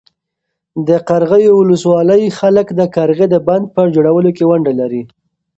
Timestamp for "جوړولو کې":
3.95-4.43